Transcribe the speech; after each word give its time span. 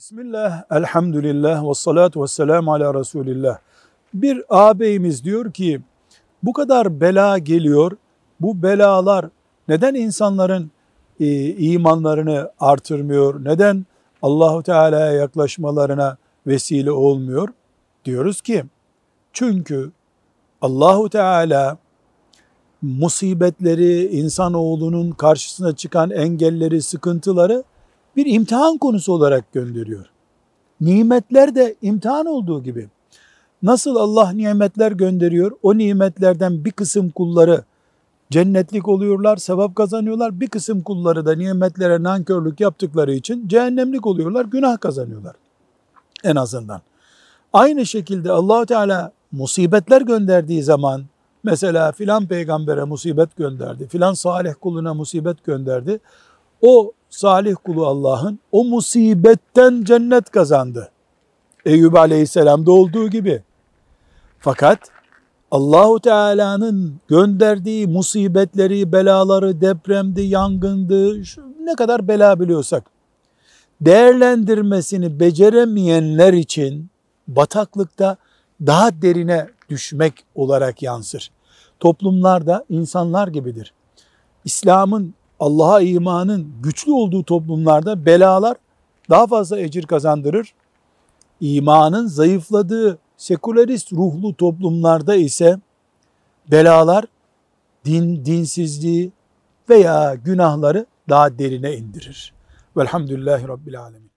Bismillah, 0.00 0.62
elhamdülillah 0.70 1.68
ve 1.68 1.74
salatu 1.74 2.22
ve 2.22 2.26
selamu 2.26 2.72
ala 2.72 2.94
Resulillah. 2.94 3.58
Bir 4.14 4.42
ağabeyimiz 4.48 5.24
diyor 5.24 5.52
ki, 5.52 5.80
bu 6.42 6.52
kadar 6.52 7.00
bela 7.00 7.38
geliyor, 7.38 7.92
bu 8.40 8.62
belalar 8.62 9.26
neden 9.68 9.94
insanların 9.94 10.70
e, 11.20 11.46
imanlarını 11.46 12.50
artırmıyor, 12.60 13.44
neden 13.44 13.86
Allahu 14.22 14.62
Teala'ya 14.62 15.12
yaklaşmalarına 15.12 16.16
vesile 16.46 16.92
olmuyor? 16.92 17.48
Diyoruz 18.04 18.40
ki, 18.40 18.64
çünkü 19.32 19.90
Allahu 20.62 21.10
Teala 21.10 21.78
musibetleri, 22.82 24.06
insanoğlunun 24.06 25.10
karşısına 25.10 25.76
çıkan 25.76 26.10
engelleri, 26.10 26.82
sıkıntıları 26.82 27.64
bir 28.16 28.26
imtihan 28.26 28.78
konusu 28.78 29.12
olarak 29.12 29.52
gönderiyor. 29.52 30.06
Nimetler 30.80 31.54
de 31.54 31.74
imtihan 31.82 32.26
olduğu 32.26 32.62
gibi. 32.62 32.88
Nasıl 33.62 33.96
Allah 33.96 34.30
nimetler 34.30 34.92
gönderiyor, 34.92 35.52
o 35.62 35.78
nimetlerden 35.78 36.64
bir 36.64 36.70
kısım 36.70 37.10
kulları 37.10 37.64
cennetlik 38.30 38.88
oluyorlar, 38.88 39.36
sevap 39.36 39.76
kazanıyorlar. 39.76 40.40
Bir 40.40 40.48
kısım 40.48 40.82
kulları 40.82 41.26
da 41.26 41.34
nimetlere 41.34 42.02
nankörlük 42.02 42.60
yaptıkları 42.60 43.14
için 43.14 43.48
cehennemlik 43.48 44.06
oluyorlar, 44.06 44.44
günah 44.44 44.80
kazanıyorlar. 44.80 45.36
En 46.24 46.36
azından. 46.36 46.80
Aynı 47.52 47.86
şekilde 47.86 48.32
allah 48.32 48.66
Teala 48.66 49.12
musibetler 49.32 50.02
gönderdiği 50.02 50.62
zaman, 50.62 51.04
mesela 51.42 51.92
filan 51.92 52.26
peygambere 52.26 52.84
musibet 52.84 53.36
gönderdi, 53.36 53.88
filan 53.88 54.14
salih 54.14 54.54
kuluna 54.60 54.94
musibet 54.94 55.44
gönderdi. 55.44 56.00
O 56.62 56.92
salih 57.10 57.54
kulu 57.64 57.86
Allah'ın 57.86 58.38
o 58.52 58.64
musibetten 58.64 59.84
cennet 59.84 60.30
kazandı. 60.30 60.90
Eyüp 61.64 61.94
Aleyhisselam'da 61.94 62.72
olduğu 62.72 63.08
gibi. 63.08 63.42
Fakat 64.38 64.78
Allahu 65.50 66.00
Teala'nın 66.00 67.00
gönderdiği 67.08 67.86
musibetleri, 67.86 68.92
belaları, 68.92 69.60
depremdi, 69.60 70.22
yangındı, 70.22 71.22
ne 71.60 71.74
kadar 71.76 72.08
bela 72.08 72.40
biliyorsak 72.40 72.84
değerlendirmesini 73.80 75.20
beceremeyenler 75.20 76.32
için 76.32 76.90
bataklıkta 77.28 78.16
daha 78.66 79.02
derine 79.02 79.46
düşmek 79.68 80.14
olarak 80.34 80.82
yansır. 80.82 81.30
Toplumlar 81.80 82.46
da 82.46 82.64
insanlar 82.68 83.28
gibidir. 83.28 83.72
İslam'ın 84.44 85.14
Allah'a 85.40 85.80
imanın 85.80 86.52
güçlü 86.62 86.92
olduğu 86.92 87.22
toplumlarda 87.22 88.06
belalar 88.06 88.56
daha 89.10 89.26
fazla 89.26 89.60
ecir 89.60 89.86
kazandırır. 89.86 90.54
İmanın 91.40 92.06
zayıfladığı 92.06 92.98
sekülerist 93.16 93.92
ruhlu 93.92 94.36
toplumlarda 94.36 95.14
ise 95.14 95.60
belalar 96.50 97.04
din, 97.84 98.24
dinsizliği 98.24 99.12
veya 99.68 100.14
günahları 100.14 100.86
daha 101.08 101.38
derine 101.38 101.76
indirir. 101.76 102.32
Velhamdülillahi 102.76 103.48
Rabbil 103.48 103.80
Alemin. 103.80 104.09